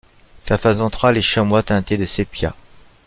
[0.47, 2.55] Sa face ventrale est chamois teinté de sépia.